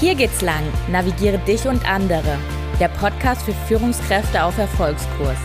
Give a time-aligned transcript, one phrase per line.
[0.00, 0.62] Hier geht's lang.
[0.88, 2.38] Navigiere dich und andere.
[2.80, 5.36] Der Podcast für Führungskräfte auf Erfolgskurs.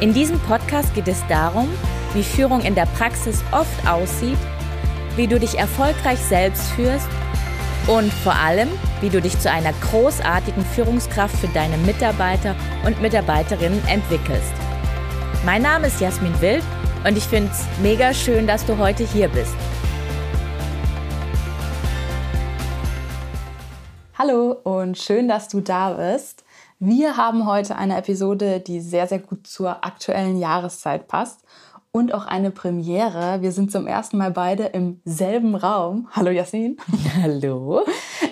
[0.00, 1.68] In diesem Podcast geht es darum,
[2.14, 4.38] wie Führung in der Praxis oft aussieht,
[5.14, 7.06] wie du dich erfolgreich selbst führst
[7.86, 8.70] und vor allem,
[9.02, 12.56] wie du dich zu einer großartigen Führungskraft für deine Mitarbeiter
[12.86, 14.54] und Mitarbeiterinnen entwickelst.
[15.44, 16.64] Mein Name ist Jasmin Wild
[17.06, 19.54] und ich finde es mega schön, dass du heute hier bist.
[24.22, 26.44] Hallo und schön, dass du da bist.
[26.78, 31.40] Wir haben heute eine Episode, die sehr, sehr gut zur aktuellen Jahreszeit passt
[31.90, 33.40] und auch eine Premiere.
[33.40, 36.06] Wir sind zum ersten Mal beide im selben Raum.
[36.12, 36.76] Hallo Jasmin.
[37.22, 37.80] Hallo.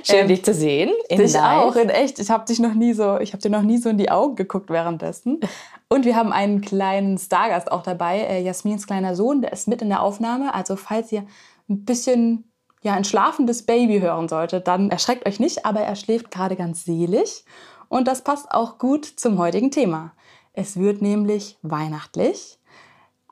[0.02, 0.90] Schön ähm, dich zu sehen.
[1.08, 1.62] In dich live.
[1.62, 2.18] auch in echt.
[2.18, 4.36] Ich habe dich noch nie so, ich habe dir noch nie so in die Augen
[4.36, 5.40] geguckt währenddessen.
[5.88, 9.80] Und wir haben einen kleinen Stargast auch dabei, äh, Jasmins kleiner Sohn, der ist mit
[9.80, 10.52] in der Aufnahme.
[10.52, 11.24] Also falls ihr
[11.70, 12.44] ein bisschen
[12.82, 16.84] ja, ein schlafendes Baby hören solltet, dann erschreckt euch nicht, aber er schläft gerade ganz
[16.84, 17.44] selig.
[17.88, 20.12] Und das passt auch gut zum heutigen Thema.
[20.52, 22.58] Es wird nämlich weihnachtlich.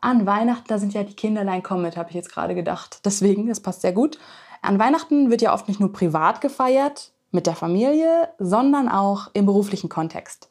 [0.00, 3.00] An Weihnachten, da sind ja die Kinderlein kommen mit, habe ich jetzt gerade gedacht.
[3.04, 4.18] Deswegen, das passt sehr gut.
[4.62, 9.46] An Weihnachten wird ja oft nicht nur privat gefeiert mit der Familie, sondern auch im
[9.46, 10.48] beruflichen Kontext.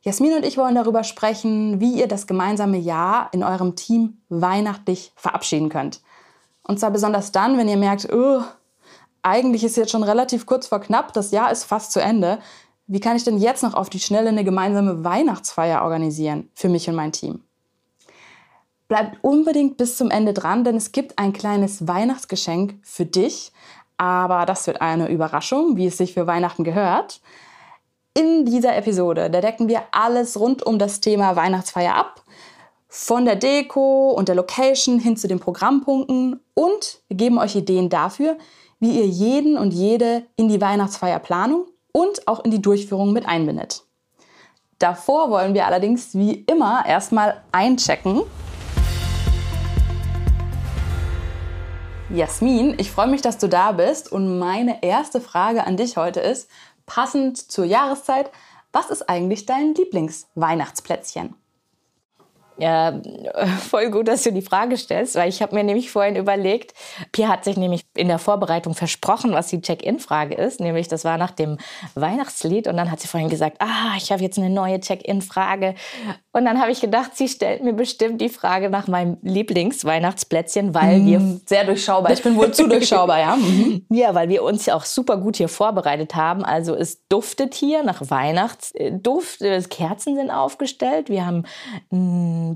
[0.00, 5.12] Jasmin und ich wollen darüber sprechen, wie ihr das gemeinsame Jahr in eurem Team weihnachtlich
[5.16, 6.00] verabschieden könnt.
[6.68, 8.42] Und zwar besonders dann, wenn ihr merkt, oh,
[9.22, 12.38] eigentlich ist jetzt schon relativ kurz vor knapp, das Jahr ist fast zu Ende.
[12.86, 16.88] Wie kann ich denn jetzt noch auf die Schnelle eine gemeinsame Weihnachtsfeier organisieren für mich
[16.88, 17.42] und mein Team?
[18.86, 23.52] Bleibt unbedingt bis zum Ende dran, denn es gibt ein kleines Weihnachtsgeschenk für dich.
[23.96, 27.20] Aber das wird eine Überraschung, wie es sich für Weihnachten gehört.
[28.14, 32.22] In dieser Episode, da decken wir alles rund um das Thema Weihnachtsfeier ab
[32.88, 37.90] von der Deko und der Location hin zu den Programmpunkten und wir geben euch Ideen
[37.90, 38.38] dafür,
[38.80, 43.84] wie ihr jeden und jede in die Weihnachtsfeierplanung und auch in die Durchführung mit einbindet.
[44.78, 48.22] Davor wollen wir allerdings wie immer erstmal einchecken.
[52.10, 56.20] Jasmin, ich freue mich, dass du da bist und meine erste Frage an dich heute
[56.20, 56.48] ist,
[56.86, 58.30] passend zur Jahreszeit,
[58.72, 61.34] was ist eigentlich dein Lieblingsweihnachtsplätzchen?
[62.58, 63.00] Ja,
[63.68, 66.74] voll gut, dass du die Frage stellst, weil ich habe mir nämlich vorhin überlegt,
[67.12, 71.18] Pia hat sich nämlich in der Vorbereitung versprochen, was die Check-in-Frage ist, nämlich das war
[71.18, 71.58] nach dem
[71.94, 75.74] Weihnachtslied und dann hat sie vorhin gesagt, ah, ich habe jetzt eine neue Check-in-Frage
[76.32, 81.00] und dann habe ich gedacht, sie stellt mir bestimmt die Frage nach meinem Lieblingsweihnachtsplätzchen, weil
[81.00, 82.12] mm, wir sehr durchschaubar.
[82.12, 83.36] Ich bin wohl zu durchschaubar, ja.
[83.36, 83.86] Mhm.
[83.90, 86.44] Ja, weil wir uns ja auch super gut hier vorbereitet haben.
[86.44, 91.44] Also es duftet hier nach Weihnachtsduft, äh, Kerzen sind aufgestellt, wir haben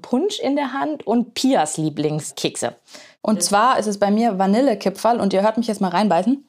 [0.00, 2.74] Punsch in der Hand und Pias Lieblingskekse.
[3.20, 6.48] Und zwar ist es bei mir Vanillekipferl und ihr hört mich jetzt mal reinbeißen.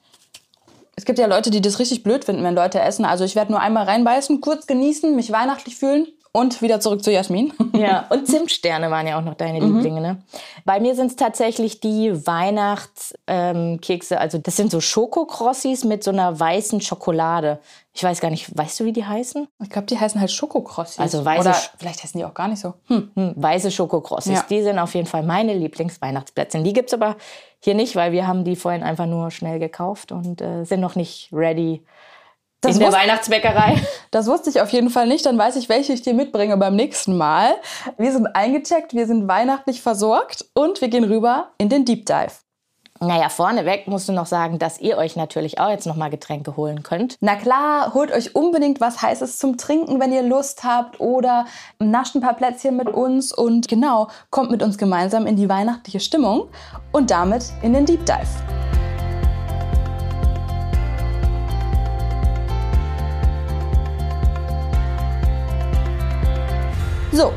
[0.96, 3.04] Es gibt ja Leute, die das richtig blöd finden, wenn Leute essen.
[3.04, 6.06] Also ich werde nur einmal reinbeißen, kurz genießen, mich weihnachtlich fühlen
[6.36, 7.52] und wieder zurück zu Jasmin.
[7.74, 9.74] Ja, und Zimtsterne waren ja auch noch deine mhm.
[9.74, 10.22] Lieblinge, ne?
[10.64, 14.14] Bei mir sind es tatsächlich die Weihnachtskekse.
[14.14, 17.58] Ähm, also das sind so Schokokrossis mit so einer weißen Schokolade.
[17.92, 19.48] Ich weiß gar nicht, weißt du, wie die heißen?
[19.60, 21.00] Ich glaube, die heißen halt Schokokrossis.
[21.00, 22.74] Also weiße Oder vielleicht heißen die auch gar nicht so.
[22.86, 23.10] Hm.
[23.14, 24.34] Hm, weiße Schokokrossis.
[24.34, 24.46] Ja.
[24.48, 26.62] Die sind auf jeden Fall meine Lieblingsweihnachtsplätzchen.
[26.62, 27.16] Die gibt es aber
[27.58, 30.94] hier nicht, weil wir haben die vorhin einfach nur schnell gekauft und äh, sind noch
[30.94, 31.82] nicht ready
[32.64, 33.80] das in der Weihnachtsbäckerei.
[34.10, 35.26] Das wusste ich auf jeden Fall nicht.
[35.26, 37.54] Dann weiß ich, welche ich dir mitbringe beim nächsten Mal.
[37.98, 42.32] Wir sind eingecheckt, wir sind weihnachtlich versorgt und wir gehen rüber in den Deep Dive.
[43.00, 46.82] Naja, vorneweg musst du noch sagen, dass ihr euch natürlich auch jetzt nochmal Getränke holen
[46.84, 47.16] könnt.
[47.20, 51.46] Na klar, holt euch unbedingt was Heißes zum Trinken, wenn ihr Lust habt oder
[51.80, 56.00] nascht ein paar Plätzchen mit uns und genau, kommt mit uns gemeinsam in die weihnachtliche
[56.00, 56.48] Stimmung
[56.92, 58.83] und damit in den Deep Dive.
[67.14, 67.32] So,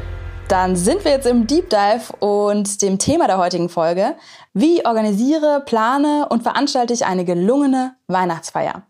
[0.47, 4.15] dann sind wir jetzt im Deep Dive und dem Thema der heutigen Folge.
[4.55, 8.81] Wie organisiere, plane und veranstalte ich eine gelungene Weihnachtsfeier?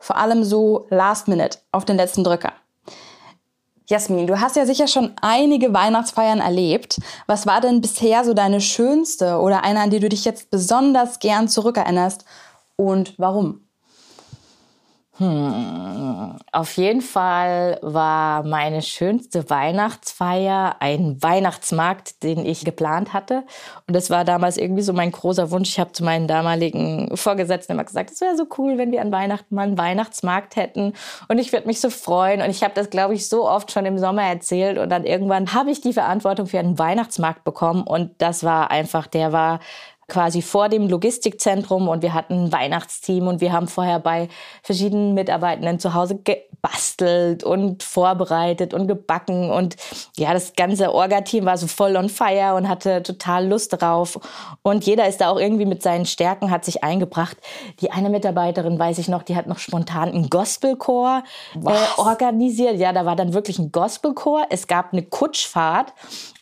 [0.00, 2.52] Vor allem so last minute, auf den letzten Drücker.
[3.86, 6.98] Jasmin, du hast ja sicher schon einige Weihnachtsfeiern erlebt.
[7.28, 11.20] Was war denn bisher so deine schönste oder eine, an die du dich jetzt besonders
[11.20, 12.24] gern zurückerinnerst
[12.74, 13.63] und warum?
[15.16, 23.44] Hm, auf jeden Fall war meine schönste Weihnachtsfeier ein Weihnachtsmarkt, den ich geplant hatte.
[23.86, 25.68] Und das war damals irgendwie so mein großer Wunsch.
[25.68, 29.12] Ich habe zu meinen damaligen Vorgesetzten immer gesagt, es wäre so cool, wenn wir an
[29.12, 30.94] Weihnachten mal einen Weihnachtsmarkt hätten.
[31.28, 32.42] Und ich würde mich so freuen.
[32.42, 34.78] Und ich habe das, glaube ich, so oft schon im Sommer erzählt.
[34.78, 37.84] Und dann irgendwann habe ich die Verantwortung für einen Weihnachtsmarkt bekommen.
[37.84, 39.60] Und das war einfach, der war
[40.08, 44.28] quasi vor dem Logistikzentrum und wir hatten ein Weihnachtsteam und wir haben vorher bei
[44.62, 49.76] verschiedenen Mitarbeitenden zu Hause gebastelt und vorbereitet und gebacken und
[50.16, 54.18] ja, das ganze Orga-Team war so voll on fire und hatte total Lust drauf
[54.62, 57.36] und jeder ist da auch irgendwie mit seinen Stärken hat sich eingebracht.
[57.80, 61.22] Die eine Mitarbeiterin, weiß ich noch, die hat noch spontan einen Gospelchor
[61.54, 62.76] äh, organisiert.
[62.76, 64.46] Ja, da war dann wirklich ein Gospelchor.
[64.50, 65.92] Es gab eine Kutschfahrt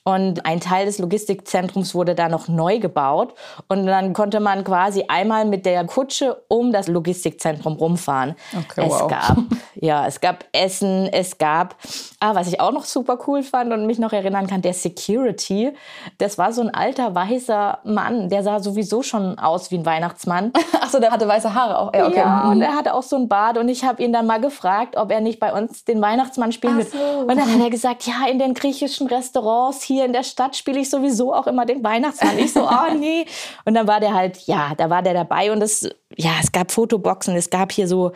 [0.05, 3.35] und ein Teil des Logistikzentrums wurde da noch neu gebaut.
[3.69, 8.35] Und dann konnte man quasi einmal mit der Kutsche um das Logistikzentrum rumfahren.
[8.53, 9.09] Okay, es wow.
[9.09, 9.37] gab,
[9.77, 11.77] ja, es gab Essen, es gab,
[12.19, 15.73] ah, was ich auch noch super cool fand und mich noch erinnern kann, der Security.
[16.19, 20.53] Das war so ein alter weißer Mann, der sah sowieso schon aus wie ein Weihnachtsmann.
[20.81, 21.95] Achso, der hatte weiße Haare auch.
[21.95, 22.17] Ja, okay.
[22.17, 24.97] ja und er hatte auch so ein Bart und ich habe ihn dann mal gefragt,
[24.97, 26.87] ob er nicht bei uns den Weihnachtsmann spielen will.
[26.87, 26.99] So.
[27.21, 30.81] Und dann hat er gesagt, ja, in den griechischen Restaurants hier in der Stadt spiele
[30.81, 32.39] ich sowieso auch immer den Weihnachtsmann.
[32.39, 33.27] Ich so, oh nee.
[33.65, 36.73] Und dann war der halt, ja, da war der dabei und es, ja, es gab
[36.73, 38.13] Fotoboxen, es gab hier so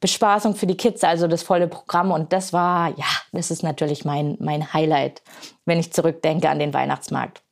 [0.00, 2.10] Bespaßung für die Kids, also das volle Programm.
[2.10, 5.22] Und das war, ja, das ist natürlich mein, mein Highlight,
[5.64, 7.42] wenn ich zurückdenke an den Weihnachtsmarkt.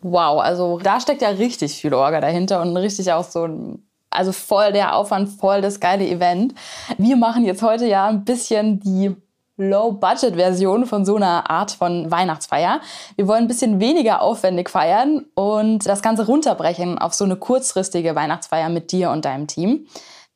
[0.00, 3.82] Wow, also da steckt ja richtig viel Orga dahinter und richtig auch so ein
[4.14, 6.54] also voll der Aufwand, voll das geile Event.
[6.98, 9.14] Wir machen jetzt heute ja ein bisschen die
[9.56, 12.80] Low-Budget-Version von so einer Art von Weihnachtsfeier.
[13.16, 18.14] Wir wollen ein bisschen weniger aufwendig feiern und das Ganze runterbrechen auf so eine kurzfristige
[18.14, 19.86] Weihnachtsfeier mit dir und deinem Team,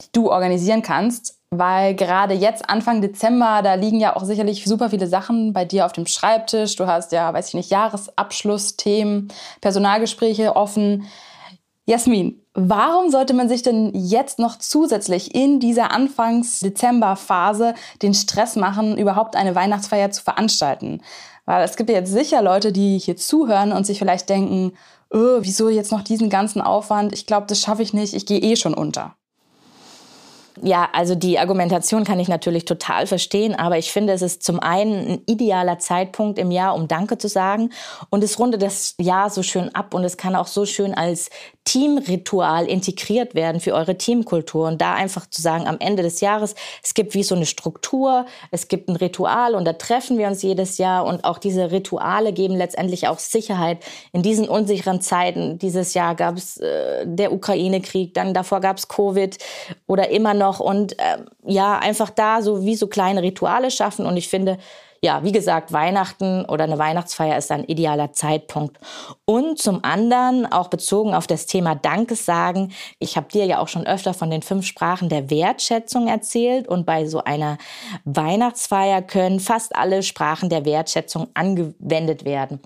[0.01, 1.39] die du organisieren kannst.
[1.51, 5.87] Weil gerade jetzt, Anfang Dezember, da liegen ja auch sicherlich super viele Sachen bei dir
[5.87, 6.77] auf dem Schreibtisch.
[6.77, 9.33] Du hast ja, weiß ich nicht, Jahresabschlussthemen,
[9.63, 11.07] Personalgespräche offen.
[11.87, 18.99] Jasmin, warum sollte man sich denn jetzt noch zusätzlich in dieser Anfangs-Dezember-Phase den Stress machen,
[18.99, 21.01] überhaupt eine Weihnachtsfeier zu veranstalten?
[21.47, 24.73] Weil es gibt ja jetzt sicher Leute, die hier zuhören und sich vielleicht denken,
[25.11, 27.13] oh, wieso jetzt noch diesen ganzen Aufwand?
[27.13, 29.15] Ich glaube, das schaffe ich nicht, ich gehe eh schon unter.
[30.63, 34.61] Ja, also die Argumentation kann ich natürlich total verstehen, aber ich finde, es ist zum
[34.61, 37.71] einen ein idealer Zeitpunkt im Jahr, um Danke zu sagen
[38.11, 41.31] und es rundet das Jahr so schön ab und es kann auch so schön als
[41.69, 44.69] Teamritual integriert werden für eure Teamkultur.
[44.69, 48.25] Und da einfach zu sagen, am Ende des Jahres, es gibt wie so eine Struktur,
[48.51, 51.05] es gibt ein Ritual und da treffen wir uns jedes Jahr.
[51.05, 53.85] Und auch diese Rituale geben letztendlich auch Sicherheit.
[54.13, 55.59] In diesen unsicheren Zeiten.
[55.59, 59.37] Dieses Jahr gab es äh, der Ukraine-Krieg, dann davor gab es Covid
[59.87, 60.61] oder immer noch.
[60.61, 64.07] Und äh, ja, einfach da so wie so kleine Rituale schaffen.
[64.07, 64.57] Und ich finde,
[65.03, 68.79] ja, wie gesagt, Weihnachten oder eine Weihnachtsfeier ist ein idealer Zeitpunkt.
[69.25, 73.87] Und zum anderen, auch bezogen auf das Thema Dankessagen, ich habe dir ja auch schon
[73.87, 77.59] öfter von den fünf Sprachen der Wertschätzung erzählt und bei so einer
[78.05, 82.61] Weihnachtsfeier können fast alle Sprachen der Wertschätzung angewendet werden.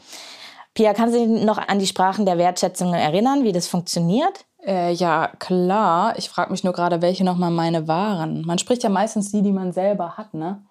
[0.74, 4.46] Pia, kannst du dich noch an die Sprachen der Wertschätzung erinnern, wie das funktioniert?
[4.64, 6.14] Äh, ja, klar.
[6.16, 8.42] Ich frage mich nur gerade, welche nochmal meine waren.
[8.46, 10.62] Man spricht ja meistens die, die man selber hat, ne?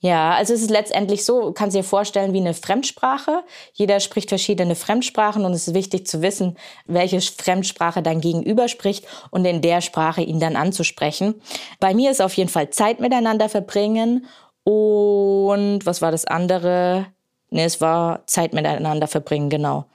[0.00, 3.42] Ja, also es ist letztendlich so, kannst dir vorstellen wie eine Fremdsprache.
[3.72, 9.06] Jeder spricht verschiedene Fremdsprachen und es ist wichtig zu wissen, welche Fremdsprache dein Gegenüber spricht
[9.30, 11.40] und in der Sprache ihn dann anzusprechen.
[11.80, 14.26] Bei mir ist auf jeden Fall Zeit miteinander verbringen
[14.64, 17.06] und was war das andere?
[17.50, 19.86] Ne, es war Zeit miteinander verbringen, genau.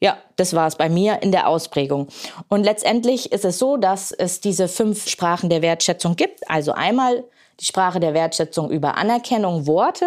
[0.00, 2.08] Ja, das war es bei mir in der Ausprägung.
[2.48, 6.48] Und letztendlich ist es so, dass es diese fünf Sprachen der Wertschätzung gibt.
[6.48, 7.24] Also einmal
[7.60, 10.06] die Sprache der Wertschätzung über Anerkennung, Worte.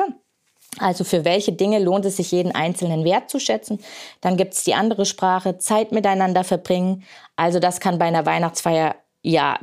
[0.80, 3.80] Also für welche Dinge lohnt es sich, jeden einzelnen Wert zu schätzen.
[4.22, 7.04] Dann gibt es die andere Sprache, Zeit miteinander verbringen.
[7.36, 9.60] Also das kann bei einer Weihnachtsfeier ja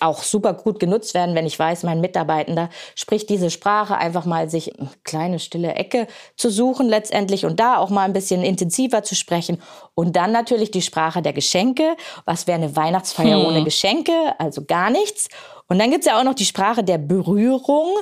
[0.00, 4.48] auch super gut genutzt werden, wenn ich weiß, mein Mitarbeitender spricht diese Sprache, einfach mal
[4.48, 9.02] sich eine kleine stille Ecke zu suchen letztendlich und da auch mal ein bisschen intensiver
[9.02, 9.60] zu sprechen.
[9.94, 11.96] Und dann natürlich die Sprache der Geschenke.
[12.24, 13.46] Was wäre eine Weihnachtsfeier hm.
[13.46, 14.12] ohne Geschenke?
[14.38, 15.28] Also gar nichts.
[15.72, 17.96] Und dann gibt's ja auch noch die Sprache der Berührung.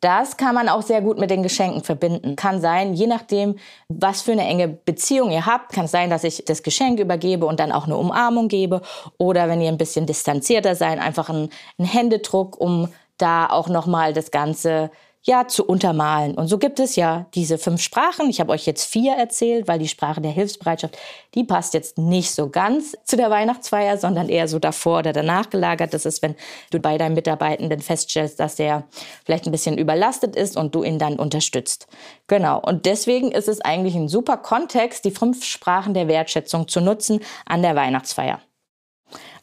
[0.00, 2.36] Das kann man auch sehr gut mit den Geschenken verbinden.
[2.36, 3.56] Kann sein, je nachdem,
[3.88, 7.46] was für eine enge Beziehung ihr habt, kann es sein, dass ich das Geschenk übergebe
[7.46, 8.82] und dann auch eine Umarmung gebe.
[9.16, 14.30] Oder wenn ihr ein bisschen distanzierter seid, einfach einen, Händedruck, um da auch nochmal das
[14.30, 14.90] Ganze
[15.26, 16.34] ja zu untermalen.
[16.34, 18.30] Und so gibt es ja diese fünf Sprachen.
[18.30, 20.96] Ich habe euch jetzt vier erzählt, weil die Sprache der Hilfsbereitschaft,
[21.34, 25.50] die passt jetzt nicht so ganz zu der Weihnachtsfeier, sondern eher so davor oder danach
[25.50, 25.92] gelagert.
[25.92, 26.36] Das ist, wenn
[26.70, 28.84] du bei deinem Mitarbeitenden feststellst, dass der
[29.24, 31.88] vielleicht ein bisschen überlastet ist und du ihn dann unterstützt.
[32.28, 32.60] Genau.
[32.60, 37.20] Und deswegen ist es eigentlich ein super Kontext, die fünf Sprachen der Wertschätzung zu nutzen
[37.46, 38.40] an der Weihnachtsfeier.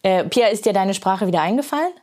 [0.01, 1.93] Äh, Pia, ist dir deine Sprache wieder eingefallen?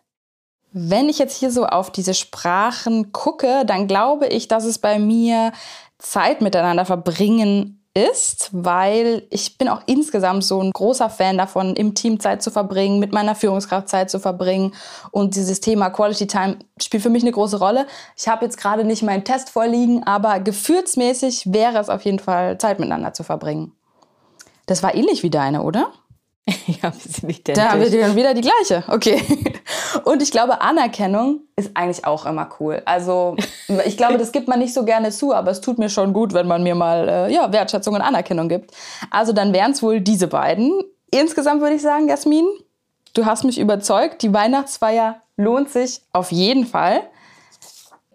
[0.73, 4.99] Wenn ich jetzt hier so auf diese Sprachen gucke, dann glaube ich, dass es bei
[4.99, 5.53] mir
[5.99, 11.95] Zeit miteinander verbringen ist, weil ich bin auch insgesamt so ein großer Fan davon, im
[11.95, 14.75] Team Zeit zu verbringen, mit meiner Führungskraft Zeit zu verbringen.
[15.11, 17.87] Und dieses Thema Quality Time spielt für mich eine große Rolle.
[18.17, 22.59] Ich habe jetzt gerade nicht meinen Test vorliegen, aber gefühlsmäßig wäre es auf jeden Fall,
[22.59, 23.73] Zeit miteinander zu verbringen.
[24.67, 25.91] Das war ähnlich wie deine, oder?
[26.67, 28.85] ja, wir sind nicht Da haben wir dann wieder die gleiche.
[28.89, 29.23] Okay.
[30.05, 32.83] Und ich glaube, Anerkennung ist eigentlich auch immer cool.
[32.85, 33.37] Also
[33.85, 36.33] ich glaube, das gibt man nicht so gerne zu, aber es tut mir schon gut,
[36.33, 38.73] wenn man mir mal äh, ja, Wertschätzung und Anerkennung gibt.
[39.11, 40.73] Also dann wären es wohl diese beiden.
[41.11, 42.47] Insgesamt würde ich sagen, Jasmin,
[43.15, 44.23] du hast mich überzeugt.
[44.23, 47.03] Die Weihnachtsfeier lohnt sich auf jeden Fall.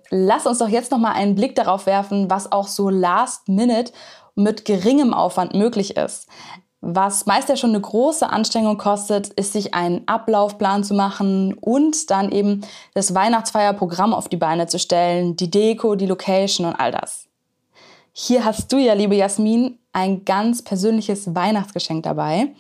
[0.10, 3.92] Lass uns doch jetzt noch mal einen Blick darauf werfen, was auch so last minute
[4.36, 6.28] mit geringem Aufwand möglich ist.
[6.88, 12.12] Was meist ja schon eine große Anstrengung kostet, ist sich einen Ablaufplan zu machen und
[12.12, 12.62] dann eben
[12.94, 17.26] das Weihnachtsfeierprogramm auf die Beine zu stellen, die Deko, die Location und all das.
[18.14, 22.54] Hier hast du ja, liebe Jasmin, ein ganz persönliches Weihnachtsgeschenk dabei.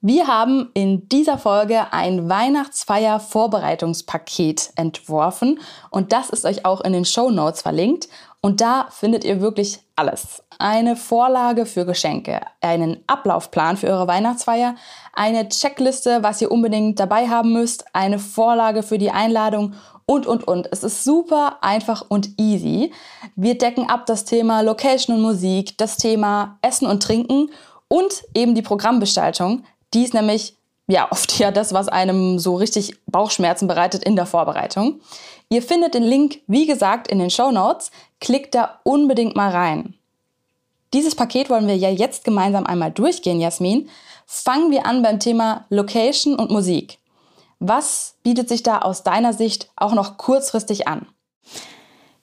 [0.00, 5.60] Wir haben in dieser Folge ein Weihnachtsfeier-Vorbereitungspaket entworfen
[5.90, 8.08] und das ist euch auch in den Show Notes verlinkt.
[8.40, 10.42] Und da findet ihr wirklich alles.
[10.60, 14.74] Eine Vorlage für Geschenke, einen Ablaufplan für eure Weihnachtsfeier,
[15.14, 19.72] eine Checkliste, was ihr unbedingt dabei haben müsst, eine Vorlage für die Einladung
[20.04, 20.68] und, und, und.
[20.70, 22.92] Es ist super einfach und easy.
[23.36, 27.48] Wir decken ab das Thema Location und Musik, das Thema Essen und Trinken
[27.88, 29.64] und eben die Programmgestaltung.
[29.94, 34.26] Die ist nämlich ja oft ja das, was einem so richtig Bauchschmerzen bereitet in der
[34.26, 35.00] Vorbereitung.
[35.48, 37.90] Ihr findet den Link, wie gesagt, in den Show Notes.
[38.20, 39.94] Klickt da unbedingt mal rein.
[40.92, 43.88] Dieses Paket wollen wir ja jetzt gemeinsam einmal durchgehen, Jasmin.
[44.26, 46.98] Fangen wir an beim Thema Location und Musik.
[47.58, 51.06] Was bietet sich da aus deiner Sicht auch noch kurzfristig an?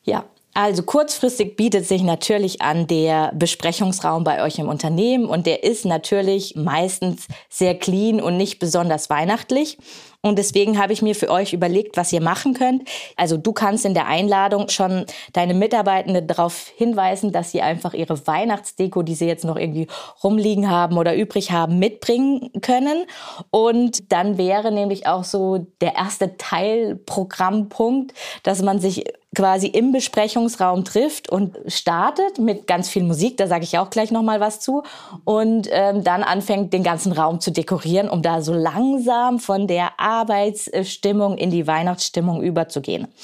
[0.03, 0.25] Ja,
[0.58, 5.86] also kurzfristig bietet sich natürlich an der Besprechungsraum bei euch im Unternehmen und der ist
[5.86, 9.78] natürlich meistens sehr clean und nicht besonders weihnachtlich.
[10.24, 12.90] Und deswegen habe ich mir für euch überlegt, was ihr machen könnt.
[13.18, 18.26] Also du kannst in der Einladung schon deine Mitarbeitenden darauf hinweisen, dass sie einfach ihre
[18.26, 19.86] Weihnachtsdeko, die sie jetzt noch irgendwie
[20.24, 23.06] rumliegen haben oder übrig haben, mitbringen können.
[23.52, 29.04] Und dann wäre nämlich auch so der erste Teilprogrammpunkt, dass man sich
[29.36, 34.10] quasi im Besprechungsraum trifft und startet mit ganz viel Musik, da sage ich auch gleich
[34.10, 34.84] noch mal was zu,
[35.25, 40.00] und ähm, dann anfängt den ganzen Raum zu dekorieren, um da so langsam von der
[40.00, 43.07] Arbeitsstimmung in die Weihnachtsstimmung überzugehen.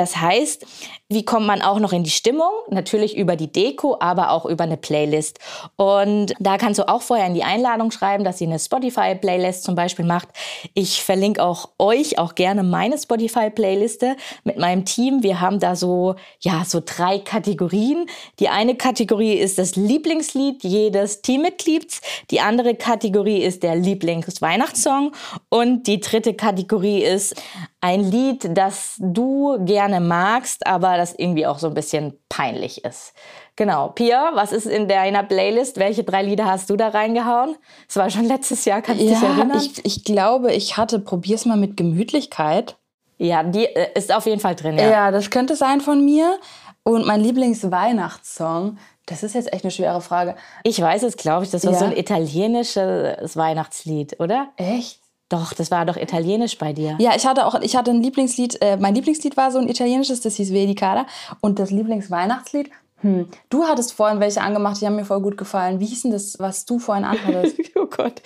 [0.00, 0.66] Das heißt,
[1.10, 2.50] wie kommt man auch noch in die Stimmung?
[2.68, 5.40] Natürlich über die Deko, aber auch über eine Playlist.
[5.74, 9.74] Und da kannst du auch vorher in die Einladung schreiben, dass sie eine Spotify-Playlist zum
[9.74, 10.28] Beispiel macht.
[10.74, 15.24] Ich verlinke auch euch auch gerne meine Spotify-Playliste mit meinem Team.
[15.24, 18.06] Wir haben da so, ja, so drei Kategorien.
[18.38, 22.02] Die eine Kategorie ist das Lieblingslied jedes Teammitglieds.
[22.30, 25.10] Die andere Kategorie ist der Lieblingsweihnachtssong.
[25.48, 27.34] Und die dritte Kategorie ist
[27.82, 33.14] ein Lied, das du gerne magst, aber das irgendwie auch so ein bisschen peinlich ist.
[33.56, 33.88] Genau.
[33.88, 35.78] Pia, was ist in deiner Playlist?
[35.78, 37.56] Welche drei Lieder hast du da reingehauen?
[37.86, 39.58] Das war schon letztes Jahr, kannst du ja, dich erinnern?
[39.58, 42.76] Ich, ich glaube, ich hatte, probier's mal mit Gemütlichkeit.
[43.18, 44.90] Ja, die äh, ist auf jeden Fall drin, ja.
[44.90, 46.38] Ja, das könnte sein von mir.
[46.82, 50.36] Und mein Lieblingsweihnachtssong, das ist jetzt echt eine schwere Frage.
[50.64, 51.78] Ich weiß es, glaube ich, das war Ja.
[51.78, 54.48] so ein italienisches Weihnachtslied, oder?
[54.56, 54.99] Echt?
[55.30, 56.96] Doch, das war doch italienisch bei dir.
[56.98, 60.20] Ja, ich hatte auch, ich hatte ein Lieblingslied, äh, mein Lieblingslied war so ein italienisches,
[60.20, 61.06] das hieß Vedi Cara.
[61.40, 62.68] Und das Lieblingsweihnachtslied,
[63.02, 65.78] hm, du hattest vorhin welche angemacht, die haben mir voll gut gefallen.
[65.78, 67.56] Wie hieß denn das, was du vorhin anhattest?
[67.76, 68.20] oh Gott.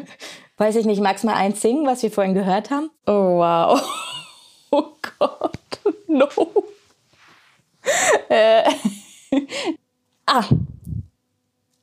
[0.56, 2.90] Weiß ich nicht, magst du mal eins singen, was wir vorhin gehört haben?
[3.06, 3.82] oh, wow.
[4.76, 5.58] Oh Gott,
[6.08, 6.26] no.
[8.28, 8.64] äh,
[10.26, 10.42] ah,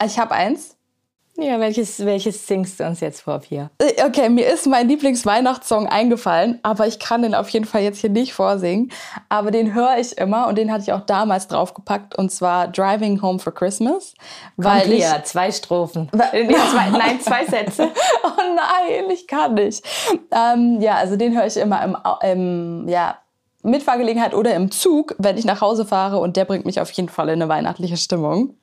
[0.04, 0.75] ich habe eins.
[1.41, 3.71] Ja, welches, welches singst du uns jetzt vor, Pia?
[3.79, 8.00] Äh, Okay, mir ist mein Lieblingsweihnachtssong eingefallen, aber ich kann den auf jeden Fall jetzt
[8.00, 8.91] hier nicht vorsingen.
[9.29, 13.21] Aber den höre ich immer und den hatte ich auch damals draufgepackt und zwar Driving
[13.21, 14.13] Home for Christmas.
[14.57, 16.10] Weil ich, Pia, zwei Strophen.
[16.13, 17.89] Nee, zwei, nein, zwei Sätze.
[18.24, 19.83] oh nein, ich kann nicht.
[20.31, 23.17] Ähm, ja, also den höre ich immer im, im ja,
[23.63, 27.10] Mitfahrgelegenheit oder im Zug, wenn ich nach Hause fahre und der bringt mich auf jeden
[27.10, 28.55] Fall in eine weihnachtliche Stimmung.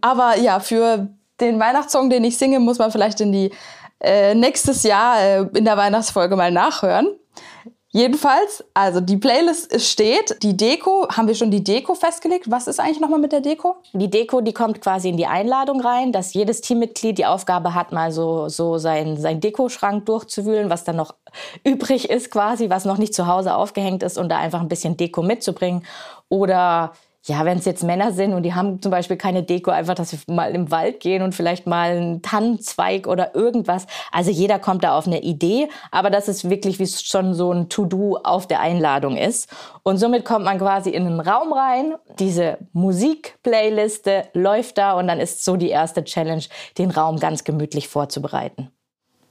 [0.00, 1.08] Aber ja, für
[1.42, 3.50] den Weihnachtssong, den ich singe, muss man vielleicht in die
[4.00, 7.08] äh, nächstes Jahr äh, in der Weihnachtsfolge mal nachhören.
[7.94, 10.42] Jedenfalls, also die Playlist steht.
[10.42, 12.50] Die Deko, haben wir schon die Deko festgelegt?
[12.50, 13.76] Was ist eigentlich nochmal mit der Deko?
[13.92, 17.92] Die Deko, die kommt quasi in die Einladung rein, dass jedes Teammitglied die Aufgabe hat,
[17.92, 21.14] mal so, so sein, sein Dekoschrank durchzuwühlen, was dann noch
[21.64, 24.96] übrig ist quasi, was noch nicht zu Hause aufgehängt ist und da einfach ein bisschen
[24.96, 25.84] Deko mitzubringen.
[26.30, 26.94] Oder
[27.24, 30.10] ja, wenn es jetzt Männer sind und die haben zum Beispiel keine Deko, einfach, dass
[30.10, 33.86] sie mal im Wald gehen und vielleicht mal einen Tannenzweig oder irgendwas.
[34.10, 37.68] Also jeder kommt da auf eine Idee, aber das ist wirklich wie schon so ein
[37.68, 39.48] To-Do auf der Einladung ist.
[39.84, 45.20] Und somit kommt man quasi in einen Raum rein, diese Musikplayliste läuft da und dann
[45.20, 46.42] ist so die erste Challenge,
[46.76, 48.72] den Raum ganz gemütlich vorzubereiten.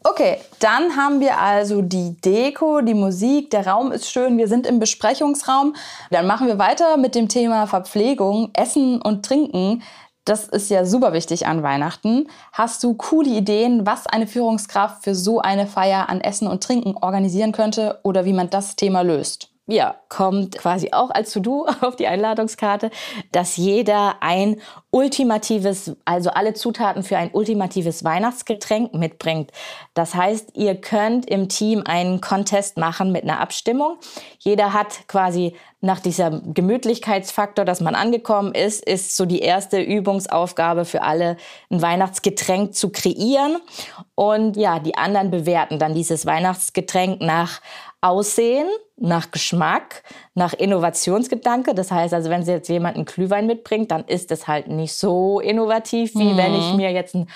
[0.04, 4.66] Okay, dann haben wir also die Deko, die Musik, der Raum ist schön, wir sind
[4.66, 5.76] im Besprechungsraum.
[6.10, 9.84] Dann machen wir weiter mit dem Thema Verpflegung, Essen und Trinken.
[10.26, 12.28] Das ist ja super wichtig an Weihnachten.
[12.52, 16.98] Hast du coole Ideen, was eine Führungskraft für so eine Feier an Essen und Trinken
[16.98, 19.51] organisieren könnte oder wie man das Thema löst?
[19.72, 22.92] Ja, kommt quasi auch als To-Do auf die Einladungskarte,
[23.32, 24.62] dass jeder ein
[24.92, 29.52] ultimatives, also alle Zutaten für ein ultimatives Weihnachtsgetränk mitbringt.
[29.94, 33.98] Das heißt, ihr könnt im Team einen Contest machen mit einer Abstimmung.
[34.40, 40.86] Jeder hat quasi nach dieser Gemütlichkeitsfaktor, dass man angekommen ist, ist so die erste Übungsaufgabe
[40.86, 41.38] für alle,
[41.72, 43.58] ein Weihnachtsgetränk zu kreieren.
[44.14, 47.62] Und ja, die anderen bewerten dann dieses Weihnachtsgetränk nach
[48.02, 48.68] Aussehen,
[49.02, 50.04] nach Geschmack,
[50.36, 51.74] nach Innovationsgedanke.
[51.74, 55.40] Das heißt also, wenn Sie jetzt jemanden Glühwein mitbringt, dann ist es halt nicht so
[55.40, 56.38] innovativ, wie mhm.
[56.38, 57.30] wenn ich mir jetzt einen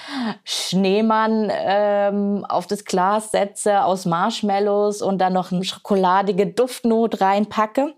[0.43, 7.93] Schneemann ähm, auf das Glas setze aus Marshmallows und dann noch eine schokoladige Duftnot reinpacke.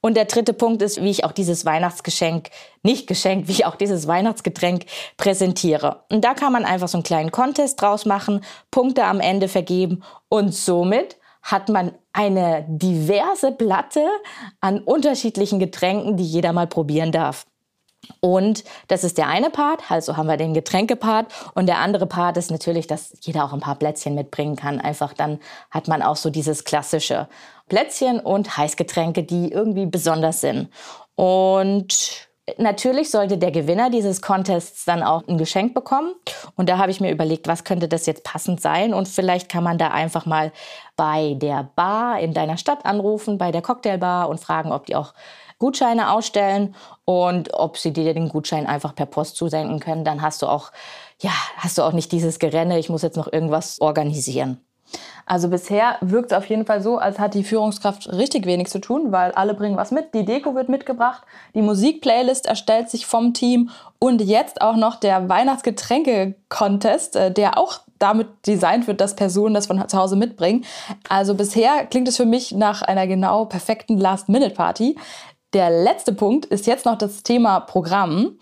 [0.00, 2.50] Und der dritte Punkt ist, wie ich auch dieses Weihnachtsgeschenk,
[2.84, 6.04] nicht Geschenk, wie ich auch dieses Weihnachtsgetränk präsentiere.
[6.08, 10.04] Und da kann man einfach so einen kleinen Contest draus machen, Punkte am Ende vergeben
[10.28, 11.16] und somit
[11.50, 14.06] hat man eine diverse Platte
[14.60, 17.46] an unterschiedlichen Getränken, die jeder mal probieren darf.
[18.20, 21.32] Und das ist der eine Part, also haben wir den Getränkepart.
[21.54, 24.78] Und der andere Part ist natürlich, dass jeder auch ein paar Plätzchen mitbringen kann.
[24.78, 25.40] Einfach dann
[25.70, 27.28] hat man auch so dieses klassische
[27.68, 30.68] Plätzchen und Heißgetränke, die irgendwie besonders sind.
[31.14, 36.14] Und Natürlich sollte der Gewinner dieses Contests dann auch ein Geschenk bekommen.
[36.56, 38.94] Und da habe ich mir überlegt, was könnte das jetzt passend sein?
[38.94, 40.52] Und vielleicht kann man da einfach mal
[40.96, 45.14] bei der Bar in deiner Stadt anrufen, bei der Cocktailbar und fragen, ob die auch
[45.58, 50.04] Gutscheine ausstellen und ob sie dir den Gutschein einfach per Post zusenden können.
[50.04, 50.70] Dann hast du auch,
[51.20, 54.60] ja, hast du auch nicht dieses Gerenne, ich muss jetzt noch irgendwas organisieren.
[55.26, 58.80] Also bisher wirkt es auf jeden Fall so, als hat die Führungskraft richtig wenig zu
[58.80, 60.14] tun, weil alle bringen was mit.
[60.14, 61.22] Die Deko wird mitgebracht,
[61.54, 67.80] die Musikplaylist erstellt sich vom Team und jetzt auch noch der Weihnachtsgetränke-Contest, äh, der auch
[67.98, 70.64] damit designt wird, dass Personen das von zu Hause mitbringen.
[71.08, 74.96] Also bisher klingt es für mich nach einer genau perfekten Last-Minute-Party.
[75.52, 78.38] Der letzte Punkt ist jetzt noch das Thema Programm.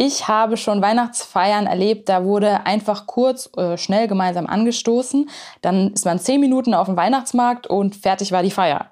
[0.00, 5.28] Ich habe schon Weihnachtsfeiern erlebt, da wurde einfach kurz, äh, schnell gemeinsam angestoßen.
[5.60, 8.86] Dann ist man zehn Minuten auf dem Weihnachtsmarkt und fertig war die Feier.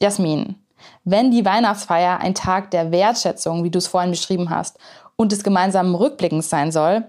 [0.00, 0.54] Jasmin,
[1.02, 4.78] wenn die Weihnachtsfeier ein Tag der Wertschätzung, wie du es vorhin beschrieben hast,
[5.16, 7.08] und des gemeinsamen Rückblickens sein soll,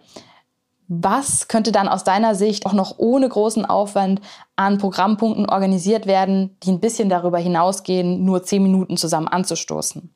[0.87, 4.21] was könnte dann aus deiner Sicht auch noch ohne großen Aufwand
[4.55, 10.11] an Programmpunkten organisiert werden, die ein bisschen darüber hinausgehen, nur zehn Minuten zusammen anzustoßen?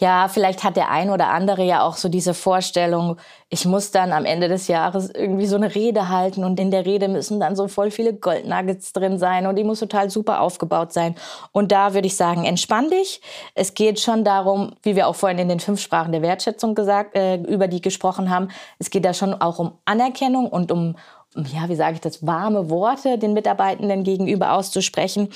[0.00, 3.16] Ja, vielleicht hat der ein oder andere ja auch so diese Vorstellung,
[3.48, 6.86] ich muss dann am Ende des Jahres irgendwie so eine Rede halten und in der
[6.86, 10.92] Rede müssen dann so voll viele Goldnuggets drin sein und die muss total super aufgebaut
[10.92, 11.16] sein.
[11.50, 13.20] Und da würde ich sagen, entspann dich.
[13.56, 17.16] Es geht schon darum, wie wir auch vorhin in den fünf Sprachen der Wertschätzung gesagt,
[17.16, 18.50] äh, über die gesprochen haben.
[18.78, 20.94] Es geht da schon auch um Anerkennung und um,
[21.34, 25.28] ja, wie sage ich das, warme Worte den Mitarbeitenden gegenüber auszusprechen.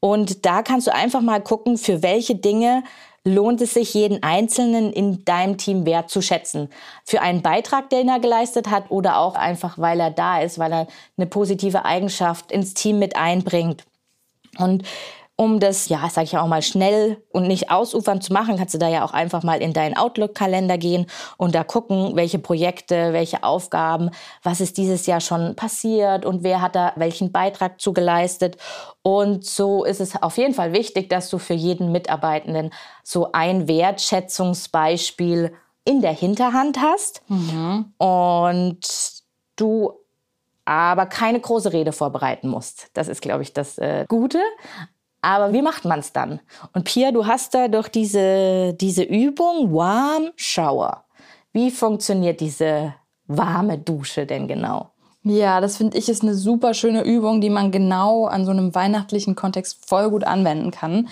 [0.00, 2.82] Und da kannst du einfach mal gucken, für welche Dinge
[3.26, 6.70] lohnt es sich, jeden Einzelnen in deinem Team wertzuschätzen.
[7.04, 10.72] Für einen Beitrag, den er geleistet hat oder auch einfach, weil er da ist, weil
[10.72, 10.86] er
[11.16, 13.84] eine positive Eigenschaft ins Team mit einbringt.
[14.58, 14.84] Und
[15.38, 18.78] um das, ja, sage ich auch mal, schnell und nicht ausufern zu machen, kannst du
[18.78, 23.42] da ja auch einfach mal in deinen Outlook-Kalender gehen und da gucken, welche Projekte, welche
[23.42, 24.10] Aufgaben,
[24.42, 28.56] was ist dieses Jahr schon passiert und wer hat da welchen Beitrag zugeleistet.
[29.02, 32.70] Und so ist es auf jeden Fall wichtig, dass du für jeden Mitarbeitenden
[33.02, 35.52] so ein Wertschätzungsbeispiel
[35.84, 37.92] in der Hinterhand hast mhm.
[37.98, 38.80] und
[39.56, 39.92] du
[40.64, 42.88] aber keine große Rede vorbereiten musst.
[42.94, 44.40] Das ist, glaube ich, das äh, Gute.
[45.26, 46.38] Aber wie macht man es dann?
[46.72, 51.02] Und Pia, du hast da doch diese, diese Übung Warm Shower.
[51.52, 52.94] Wie funktioniert diese
[53.26, 54.92] warme Dusche denn genau?
[55.24, 58.72] Ja, das finde ich ist eine super schöne Übung, die man genau an so einem
[58.72, 61.08] weihnachtlichen Kontext voll gut anwenden kann.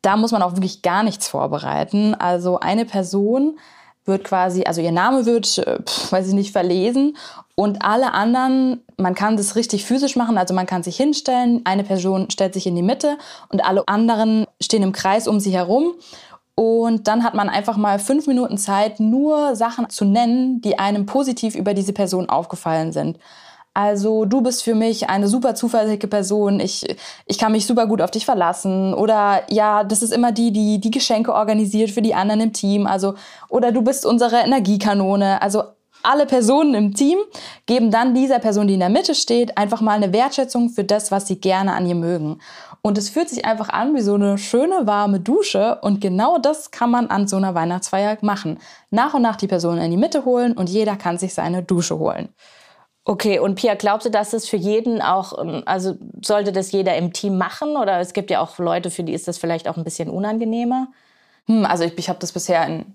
[0.00, 2.14] Da muss man auch wirklich gar nichts vorbereiten.
[2.14, 3.58] Also eine Person
[4.06, 5.78] wird quasi, also ihr Name wird, äh,
[6.10, 7.18] weiß ich nicht, verlesen
[7.54, 11.84] und alle anderen, man kann das richtig physisch machen, also man kann sich hinstellen, eine
[11.84, 13.18] Person stellt sich in die Mitte
[13.50, 15.94] und alle anderen stehen im Kreis um sie herum
[16.54, 21.06] Und dann hat man einfach mal fünf Minuten Zeit, nur Sachen zu nennen, die einem
[21.06, 23.18] positiv über diese Person aufgefallen sind.
[23.74, 26.60] Also du bist für mich eine super zuverlässige Person.
[26.60, 26.84] Ich,
[27.26, 28.92] ich kann mich super gut auf dich verlassen.
[28.92, 32.86] Oder ja, das ist immer die, die die Geschenke organisiert für die anderen im Team.
[32.86, 33.14] Also
[33.48, 35.40] oder du bist unsere Energiekanone.
[35.40, 35.64] Also
[36.02, 37.18] alle Personen im Team
[37.66, 41.10] geben dann dieser Person, die in der Mitte steht, einfach mal eine Wertschätzung für das,
[41.10, 42.40] was sie gerne an ihr mögen.
[42.82, 45.78] Und es fühlt sich einfach an wie so eine schöne warme Dusche.
[45.82, 48.58] Und genau das kann man an so einer Weihnachtsfeier machen.
[48.90, 51.98] Nach und nach die Personen in die Mitte holen und jeder kann sich seine Dusche
[51.98, 52.28] holen.
[53.04, 56.96] Okay, und Pia, glaubst du, dass es für jeden auch, ähm, also sollte das jeder
[56.96, 57.76] im Team machen?
[57.76, 60.88] Oder es gibt ja auch Leute, für die ist das vielleicht auch ein bisschen unangenehmer?
[61.46, 62.94] Hm, also ich, ich habe das bisher in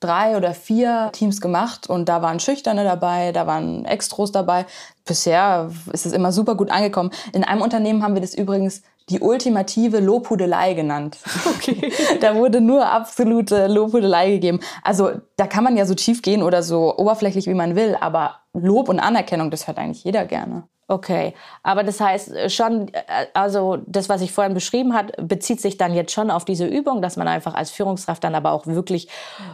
[0.00, 4.66] drei oder vier Teams gemacht und da waren Schüchterne dabei, da waren Extros dabei.
[5.04, 7.10] Bisher ist es immer super gut angekommen.
[7.32, 11.18] In einem Unternehmen haben wir das übrigens die ultimative Lobhudelei genannt.
[11.58, 11.92] Okay.
[12.20, 14.60] da wurde nur absolute Lobhudelei gegeben.
[14.82, 18.36] Also da kann man ja so tief gehen oder so oberflächlich, wie man will, aber
[18.52, 20.68] Lob und Anerkennung, das hört eigentlich jeder gerne.
[20.90, 25.60] Okay, aber das heißt äh, schon, äh, also das, was ich vorhin beschrieben hat, bezieht
[25.60, 28.66] sich dann jetzt schon auf diese Übung, dass man einfach als Führungskraft dann aber auch
[28.66, 29.08] wirklich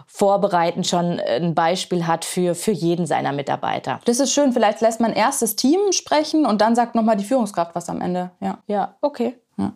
[0.06, 3.98] vorbereitend schon ein Beispiel hat für, für jeden seiner Mitarbeiter.
[4.04, 7.24] Das ist schön, vielleicht lässt man erst das Team sprechen und dann sagt nochmal die
[7.24, 8.30] Führungskraft was am Ende.
[8.38, 9.36] Ja, ja okay.
[9.56, 9.72] Ja.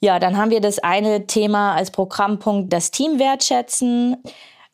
[0.00, 4.22] ja, dann haben wir das eine Thema als Programmpunkt, das Team wertschätzen.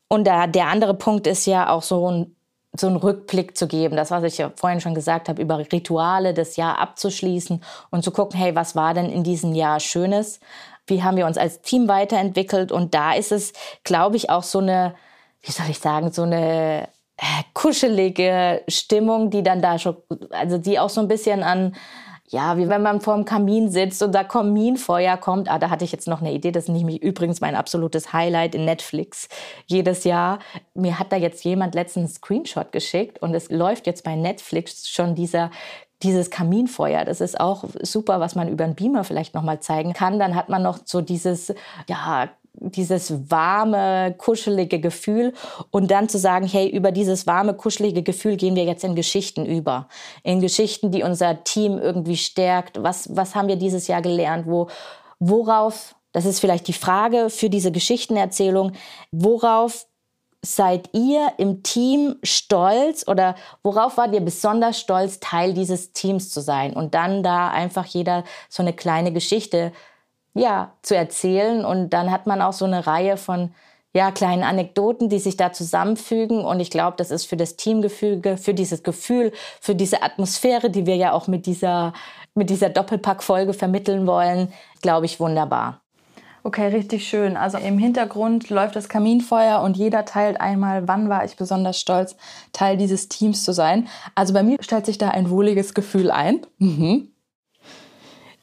[0.09, 2.37] Und der, der andere Punkt ist ja auch so ein
[2.81, 6.35] so einen Rückblick zu geben, das, was ich ja vorhin schon gesagt habe, über Rituale
[6.35, 10.41] das Jahr abzuschließen und zu gucken, hey, was war denn in diesem Jahr Schönes?
[10.87, 12.73] Wie haben wir uns als Team weiterentwickelt?
[12.73, 13.53] Und da ist es,
[13.85, 14.95] glaube ich, auch so eine,
[15.43, 19.97] wie soll ich sagen, so eine äh, kuschelige Stimmung, die dann da schon,
[20.31, 21.75] also die auch so ein bisschen an
[22.31, 25.51] ja, wie wenn man vor dem Kamin sitzt und da Kaminfeuer kommt.
[25.51, 26.53] Ah, da hatte ich jetzt noch eine Idee.
[26.53, 29.29] Das ist nämlich übrigens mein absolutes Highlight in Netflix
[29.67, 30.39] jedes Jahr.
[30.75, 34.89] Mir hat da jetzt jemand letztens einen Screenshot geschickt und es läuft jetzt bei Netflix
[34.89, 35.51] schon dieser
[36.03, 39.93] dieses Kaminfeuer, das ist auch super, was man über einen Beamer vielleicht noch mal zeigen
[39.93, 40.19] kann.
[40.19, 41.53] Dann hat man noch so dieses
[41.89, 42.29] ja
[42.61, 45.33] dieses warme, kuschelige Gefühl
[45.71, 49.47] und dann zu sagen, hey, über dieses warme, kuschelige Gefühl gehen wir jetzt in Geschichten
[49.47, 49.89] über.
[50.23, 52.83] In Geschichten, die unser Team irgendwie stärkt.
[52.83, 54.47] Was, was haben wir dieses Jahr gelernt?
[54.47, 54.69] Wo,
[55.19, 58.73] worauf, das ist vielleicht die Frage für diese Geschichtenerzählung,
[59.13, 59.87] worauf
[60.43, 66.41] seid ihr im Team stolz oder worauf wart ihr besonders stolz, Teil dieses Teams zu
[66.41, 66.75] sein?
[66.75, 69.73] Und dann da einfach jeder so eine kleine Geschichte
[70.35, 71.65] ja, zu erzählen.
[71.65, 73.53] Und dann hat man auch so eine Reihe von
[73.95, 76.45] ja, kleinen Anekdoten, die sich da zusammenfügen.
[76.45, 80.87] Und ich glaube, das ist für das Teamgefüge, für dieses Gefühl, für diese Atmosphäre, die
[80.87, 81.93] wir ja auch mit dieser,
[82.35, 85.81] mit dieser Doppelpack-Folge vermitteln wollen, glaube ich, wunderbar.
[86.43, 87.37] Okay, richtig schön.
[87.37, 92.17] Also im Hintergrund läuft das Kaminfeuer und jeder teilt einmal, wann war ich besonders stolz,
[92.53, 93.89] Teil dieses Teams zu sein.
[94.15, 96.41] Also bei mir stellt sich da ein wohliges Gefühl ein.
[96.59, 97.09] Mhm.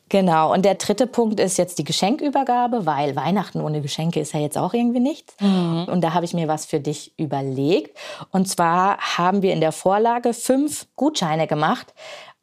[0.10, 0.54] Genau.
[0.54, 4.58] Und der dritte Punkt ist jetzt die Geschenkübergabe, weil Weihnachten ohne Geschenke ist ja jetzt
[4.58, 5.36] auch irgendwie nichts.
[5.42, 5.88] Mhm.
[5.92, 7.98] Und da habe ich mir was für dich überlegt.
[8.32, 11.94] Und zwar haben wir in der Vorlage fünf Gutscheine gemacht,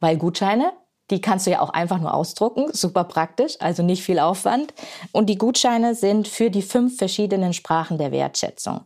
[0.00, 0.72] weil Gutscheine
[1.10, 4.72] die kannst du ja auch einfach nur ausdrucken, super praktisch, also nicht viel Aufwand.
[5.12, 8.82] Und die Gutscheine sind für die fünf verschiedenen Sprachen der Wertschätzung.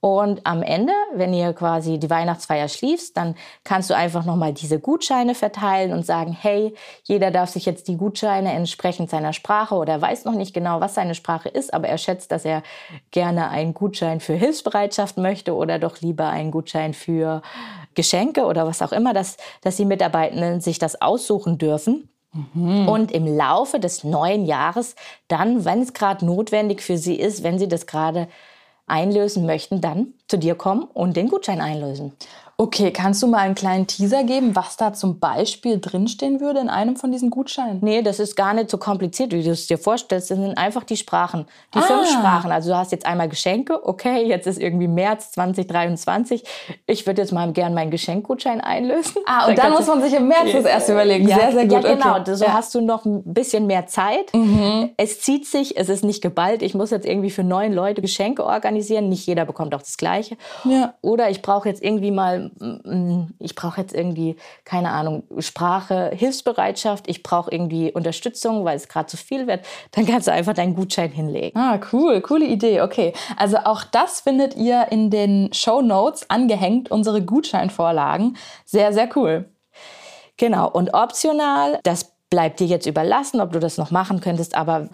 [0.00, 4.80] Und am Ende, wenn ihr quasi die Weihnachtsfeier schließt, dann kannst du einfach nochmal diese
[4.80, 6.74] Gutscheine verteilen und sagen, hey,
[7.04, 10.94] jeder darf sich jetzt die Gutscheine entsprechend seiner Sprache oder weiß noch nicht genau, was
[10.94, 12.62] seine Sprache ist, aber er schätzt, dass er
[13.10, 17.42] gerne einen Gutschein für Hilfsbereitschaft möchte oder doch lieber einen Gutschein für
[17.96, 22.08] Geschenke oder was auch immer, dass, dass die Mitarbeitenden sich das aussuchen dürfen.
[22.54, 22.88] Mhm.
[22.88, 24.94] Und im Laufe des neuen Jahres
[25.26, 28.28] dann, wenn es gerade notwendig für sie ist, wenn sie das gerade
[28.86, 32.12] einlösen möchten, dann zu dir kommen und den Gutschein einlösen.
[32.58, 36.70] Okay, kannst du mal einen kleinen Teaser geben, was da zum Beispiel drinstehen würde in
[36.70, 37.80] einem von diesen Gutscheinen?
[37.82, 40.30] Nee, das ist gar nicht so kompliziert, wie du es dir vorstellst.
[40.30, 41.44] Das sind einfach die Sprachen.
[41.74, 41.82] Die ah.
[41.82, 42.50] fünf Sprachen.
[42.50, 43.86] Also du hast jetzt einmal Geschenke.
[43.86, 46.44] Okay, jetzt ist irgendwie März 2023.
[46.86, 49.20] Ich würde jetzt mal gern meinen Geschenkgutschein einlösen.
[49.26, 51.28] Ah, und dann, dann muss man sich im März das erst überlegen.
[51.28, 51.84] Ja, sehr, sehr gut.
[51.84, 52.20] Ja, genau.
[52.20, 52.36] Okay.
[52.36, 52.54] So ja.
[52.54, 54.32] hast du noch ein bisschen mehr Zeit.
[54.32, 54.92] Mhm.
[54.96, 56.62] Es zieht sich, es ist nicht geballt.
[56.62, 59.10] Ich muss jetzt irgendwie für neun Leute Geschenke organisieren.
[59.10, 60.38] Nicht jeder bekommt auch das Gleiche.
[60.64, 60.94] Ja.
[61.02, 62.45] Oder ich brauche jetzt irgendwie mal
[63.38, 69.06] ich brauche jetzt irgendwie, keine Ahnung, Sprache, Hilfsbereitschaft, ich brauche irgendwie Unterstützung, weil es gerade
[69.06, 71.58] zu viel wird, dann kannst du einfach deinen Gutschein hinlegen.
[71.58, 72.80] Ah, cool, coole Idee.
[72.82, 78.36] Okay, also auch das findet ihr in den Show Notes angehängt, unsere Gutscheinvorlagen.
[78.64, 79.46] Sehr, sehr cool.
[80.36, 84.88] Genau, und optional, das bleibt dir jetzt überlassen, ob du das noch machen könntest, aber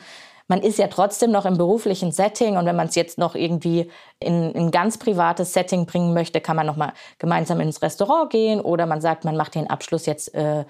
[0.48, 3.90] man ist ja trotzdem noch im beruflichen Setting und wenn man es jetzt noch irgendwie
[4.18, 8.60] in ein ganz privates Setting bringen möchte, kann man noch mal gemeinsam ins Restaurant gehen
[8.60, 10.64] oder man sagt, man macht den Abschluss jetzt, äh,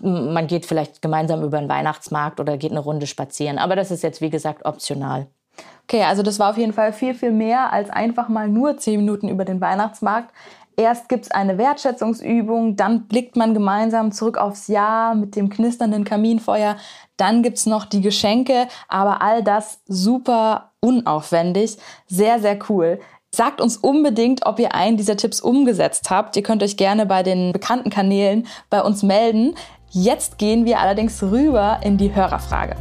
[0.00, 3.58] man geht vielleicht gemeinsam über den Weihnachtsmarkt oder geht eine Runde spazieren.
[3.58, 5.26] Aber das ist jetzt, wie gesagt, optional.
[5.84, 9.00] Okay, also das war auf jeden Fall viel, viel mehr als einfach mal nur zehn
[9.00, 10.32] Minuten über den Weihnachtsmarkt.
[10.76, 16.04] Erst gibt es eine Wertschätzungsübung, dann blickt man gemeinsam zurück aufs Jahr mit dem knisternden
[16.04, 16.76] Kaminfeuer,
[17.16, 23.00] dann gibt es noch die Geschenke, aber all das super unaufwendig, sehr, sehr cool.
[23.34, 26.36] Sagt uns unbedingt, ob ihr einen dieser Tipps umgesetzt habt.
[26.36, 29.54] Ihr könnt euch gerne bei den bekannten Kanälen bei uns melden.
[29.90, 32.76] Jetzt gehen wir allerdings rüber in die Hörerfrage.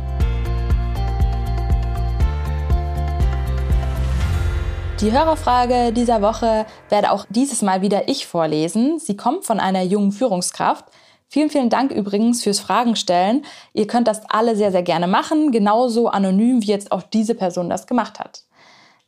[5.01, 8.99] Die Hörerfrage dieser Woche werde auch dieses Mal wieder ich vorlesen.
[8.99, 10.85] Sie kommt von einer jungen Führungskraft.
[11.27, 13.43] Vielen, vielen Dank übrigens fürs Fragen stellen.
[13.73, 17.67] Ihr könnt das alle sehr, sehr gerne machen, genauso anonym wie jetzt auch diese Person
[17.67, 18.43] das gemacht hat.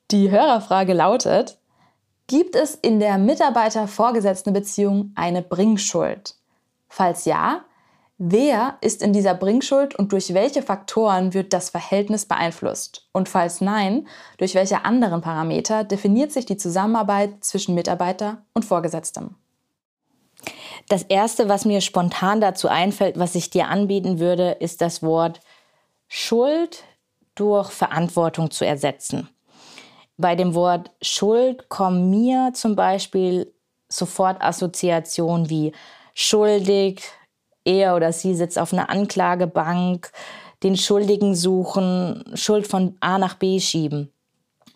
[0.09, 1.59] Die Hörerfrage lautet,
[2.25, 6.33] gibt es in der Mitarbeiter-Vorgesetzten-Beziehung eine Bringschuld?
[6.89, 7.65] Falls ja,
[8.25, 13.05] Wer ist in dieser Bringschuld und durch welche Faktoren wird das Verhältnis beeinflusst?
[13.11, 14.07] Und falls nein,
[14.37, 19.35] durch welche anderen Parameter definiert sich die Zusammenarbeit zwischen Mitarbeiter und Vorgesetztem?
[20.87, 25.41] Das Erste, was mir spontan dazu einfällt, was ich dir anbieten würde, ist das Wort
[26.07, 26.85] Schuld
[27.35, 29.27] durch Verantwortung zu ersetzen.
[30.15, 33.53] Bei dem Wort Schuld kommen mir zum Beispiel
[33.89, 35.73] sofort Assoziationen wie
[36.13, 37.03] schuldig,
[37.65, 40.11] er oder sie sitzt auf einer Anklagebank,
[40.63, 44.11] den Schuldigen suchen, Schuld von A nach B schieben.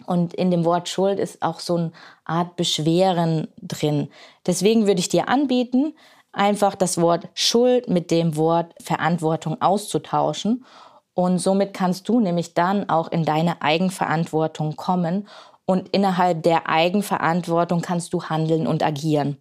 [0.05, 1.91] Und in dem Wort Schuld ist auch so eine
[2.23, 4.09] Art Beschweren drin.
[4.45, 5.93] Deswegen würde ich dir anbieten,
[6.31, 10.65] einfach das Wort Schuld mit dem Wort Verantwortung auszutauschen.
[11.13, 15.27] Und somit kannst du nämlich dann auch in deine Eigenverantwortung kommen.
[15.65, 19.37] Und innerhalb der Eigenverantwortung kannst du handeln und agieren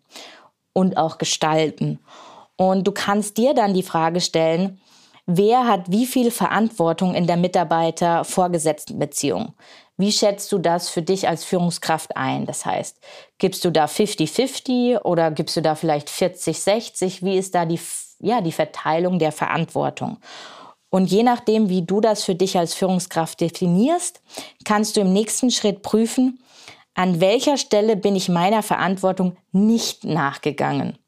[0.72, 2.00] und auch gestalten.
[2.56, 4.80] Und du kannst dir dann die Frage stellen,
[5.26, 9.54] wer hat wie viel Verantwortung in der Mitarbeiter-Vorgesetzten-Beziehung?
[9.98, 12.46] Wie schätzt du das für dich als Führungskraft ein?
[12.46, 13.00] Das heißt,
[13.38, 17.24] gibst du da 50-50 oder gibst du da vielleicht 40-60?
[17.24, 17.80] Wie ist da die,
[18.20, 20.18] ja, die Verteilung der Verantwortung?
[20.90, 24.22] Und je nachdem, wie du das für dich als Führungskraft definierst,
[24.64, 26.40] kannst du im nächsten Schritt prüfen,
[26.94, 30.98] an welcher Stelle bin ich meiner Verantwortung nicht nachgegangen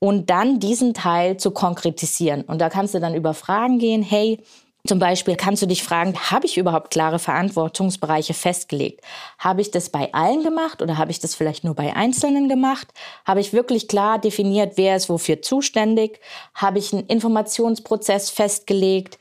[0.00, 2.42] und dann diesen Teil zu konkretisieren.
[2.42, 4.40] Und da kannst du dann über Fragen gehen, hey,
[4.86, 9.04] zum Beispiel kannst du dich fragen, habe ich überhaupt klare Verantwortungsbereiche festgelegt?
[9.38, 12.88] Habe ich das bei allen gemacht oder habe ich das vielleicht nur bei Einzelnen gemacht?
[13.26, 16.20] Habe ich wirklich klar definiert, wer ist wofür zuständig?
[16.54, 19.18] Habe ich einen Informationsprozess festgelegt?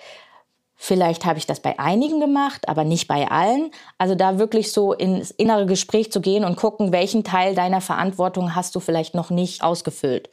[0.81, 3.71] Vielleicht habe ich das bei einigen gemacht, aber nicht bei allen.
[3.97, 8.55] Also da wirklich so ins innere Gespräch zu gehen und gucken, welchen Teil deiner Verantwortung
[8.55, 10.29] hast du vielleicht noch nicht ausgefüllt.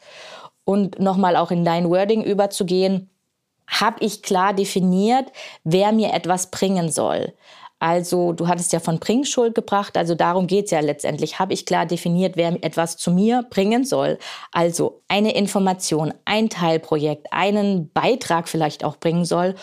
[0.65, 3.11] Und nochmal auch in dein Wording überzugehen,
[3.67, 5.33] habe ich klar definiert,
[5.65, 7.33] wer mir etwas bringen soll.
[7.81, 11.41] Also du hattest ja von Bringschuld gebracht, also darum geht's ja letztendlich.
[11.41, 14.19] Habe ich klar definiert, wer etwas zu mir bringen soll.
[14.53, 19.57] Also eine Information, ein Teilprojekt, einen Beitrag vielleicht auch bringen soll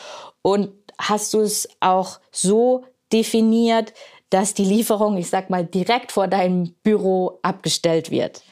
[0.43, 3.93] und hast du es auch so definiert,
[4.29, 8.43] dass die Lieferung, ich sag mal, direkt vor deinem Büro abgestellt wird.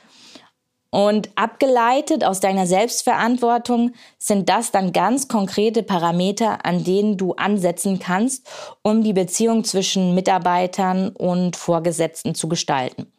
[0.94, 7.98] Und abgeleitet aus deiner Selbstverantwortung sind das dann ganz konkrete Parameter, an denen du ansetzen
[7.98, 8.46] kannst,
[8.82, 13.10] um die Beziehung zwischen Mitarbeitern und Vorgesetzten zu gestalten.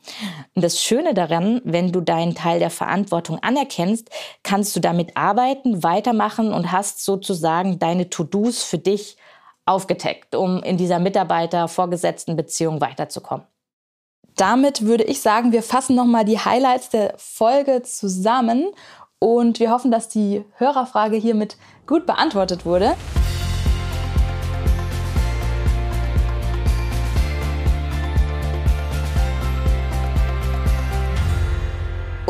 [0.54, 4.10] Und das Schöne daran, wenn du deinen Teil der Verantwortung anerkennst,
[4.42, 9.16] kannst du damit arbeiten, weitermachen und hast sozusagen deine To-Dos für dich
[9.64, 13.46] aufgeteckt, um in dieser Mitarbeiter-Vorgesetzten Beziehung weiterzukommen
[14.36, 18.66] damit würde ich sagen, wir fassen nochmal die Highlights der Folge zusammen
[19.18, 22.94] und wir hoffen, dass die Hörerfrage hiermit gut beantwortet wurde.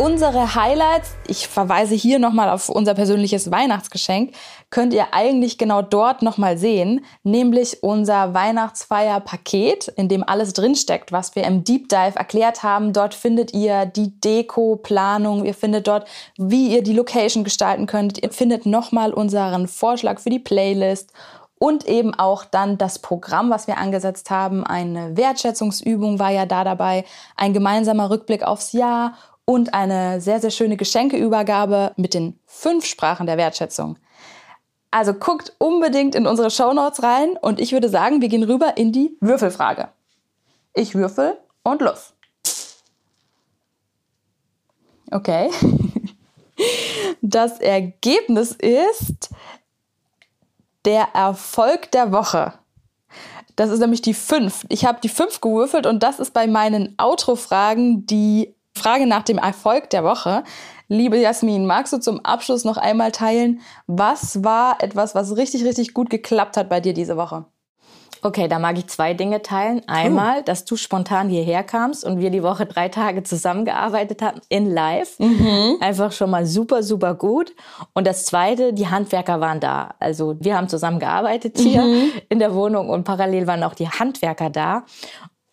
[0.03, 4.35] Unsere Highlights, ich verweise hier nochmal auf unser persönliches Weihnachtsgeschenk,
[4.69, 11.37] könnt ihr eigentlich genau dort nochmal sehen, nämlich unser Weihnachtsfeier-Paket, in dem alles drinsteckt, was
[11.37, 12.93] wir im Deep Dive erklärt haben.
[12.93, 18.21] Dort findet ihr die Deko-Planung, ihr findet dort, wie ihr die Location gestalten könnt.
[18.21, 21.13] Ihr findet nochmal unseren Vorschlag für die Playlist
[21.61, 24.67] und eben auch dann das Programm, was wir angesetzt haben.
[24.67, 27.05] Eine Wertschätzungsübung war ja da dabei,
[27.37, 33.27] ein gemeinsamer Rückblick aufs Jahr und eine sehr, sehr schöne Geschenkeübergabe mit den fünf Sprachen
[33.27, 33.99] der Wertschätzung.
[34.91, 38.93] Also guckt unbedingt in unsere Shownotes rein und ich würde sagen, wir gehen rüber in
[38.93, 39.89] die Würfelfrage.
[40.75, 42.15] Ich würfel und los.
[45.11, 45.51] Okay.
[47.23, 49.31] Das Ergebnis ist
[50.85, 52.55] der Erfolg der Woche.
[53.57, 54.67] Das ist nämlich die 5.
[54.69, 59.39] Ich habe die 5 gewürfelt und das ist bei meinen Outro-Fragen die Frage nach dem
[59.39, 60.45] Erfolg der Woche.
[60.89, 65.95] Liebe Jasmin, magst du zum Abschluss noch einmal teilen, was war etwas, was richtig, richtig
[65.95, 67.47] gut geklappt hat bei dir diese Woche?
[68.25, 69.83] Okay, da mag ich zwei Dinge teilen.
[69.89, 70.43] Einmal, uh.
[70.45, 75.19] dass du spontan hierher kamst und wir die Woche drei Tage zusammengearbeitet haben in Live.
[75.19, 75.79] Mhm.
[75.81, 77.53] Einfach schon mal super, super gut.
[77.95, 79.97] Und das Zweite, die Handwerker waren da.
[79.99, 82.13] Also wir haben zusammengearbeitet hier mhm.
[82.29, 84.85] in der Wohnung und parallel waren auch die Handwerker da.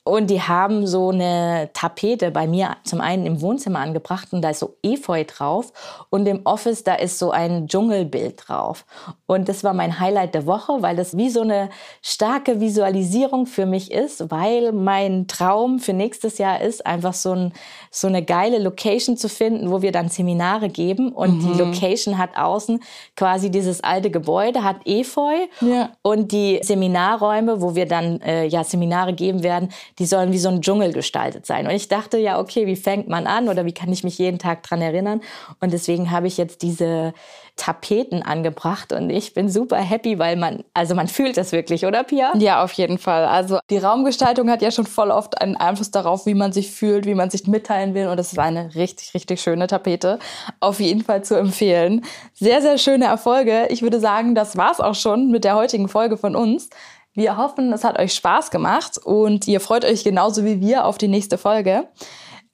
[0.09, 4.49] Und die haben so eine Tapete bei mir zum einen im Wohnzimmer angebracht und da
[4.49, 5.71] ist so Efeu drauf.
[6.09, 8.85] Und im Office, da ist so ein Dschungelbild drauf.
[9.27, 11.69] Und das war mein Highlight der Woche, weil das wie so eine
[12.01, 17.53] starke Visualisierung für mich ist, weil mein Traum für nächstes Jahr ist, einfach so, ein,
[17.91, 21.11] so eine geile Location zu finden, wo wir dann Seminare geben.
[21.11, 21.51] Und mhm.
[21.51, 22.81] die Location hat außen
[23.15, 25.33] quasi dieses alte Gebäude, hat Efeu.
[25.61, 25.91] Ja.
[26.01, 30.49] Und die Seminarräume, wo wir dann äh, ja Seminare geben werden, die sollen wie so
[30.49, 31.65] ein Dschungel gestaltet sein.
[31.65, 34.39] Und ich dachte ja, okay, wie fängt man an oder wie kann ich mich jeden
[34.39, 35.21] Tag dran erinnern?
[35.59, 37.13] Und deswegen habe ich jetzt diese
[37.59, 42.03] Tapeten angebracht und ich bin super happy, weil man, also man fühlt das wirklich, oder
[42.03, 42.31] Pia?
[42.37, 43.25] Ja, auf jeden Fall.
[43.25, 47.05] Also die Raumgestaltung hat ja schon voll oft einen Einfluss darauf, wie man sich fühlt,
[47.05, 50.19] wie man sich mitteilen will und es ist eine richtig, richtig schöne Tapete.
[50.61, 52.05] Auf jeden Fall zu empfehlen.
[52.33, 53.67] Sehr, sehr schöne Erfolge.
[53.69, 56.69] Ich würde sagen, das war's auch schon mit der heutigen Folge von uns.
[57.13, 60.97] Wir hoffen, es hat euch Spaß gemacht und ihr freut euch genauso wie wir auf
[60.97, 61.87] die nächste Folge.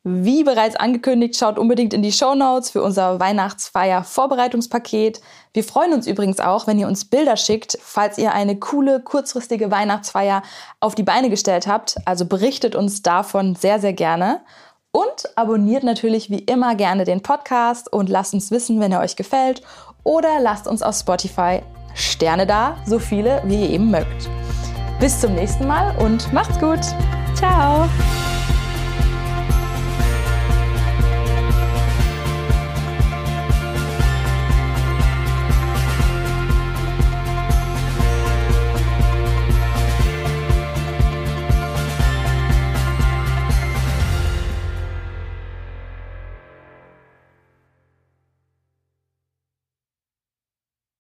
[0.07, 5.19] Wie bereits angekündigt, schaut unbedingt in die Show Notes für unser Weihnachtsfeier Vorbereitungspaket.
[5.51, 9.71] Wir freuen uns übrigens auch, wenn ihr uns Bilder schickt, falls ihr eine coole, kurzfristige
[9.71, 10.43] Weihnachtsfeier
[10.79, 11.95] auf die Beine gestellt habt.
[12.05, 14.41] Also berichtet uns davon sehr, sehr gerne.
[14.91, 19.15] Und abonniert natürlich wie immer gerne den Podcast und lasst uns wissen, wenn er euch
[19.15, 19.63] gefällt.
[20.03, 21.63] Oder lasst uns auf Spotify
[21.95, 24.29] Sterne da, so viele wie ihr eben mögt.
[24.99, 26.81] Bis zum nächsten Mal und macht's gut.
[27.35, 27.89] Ciao.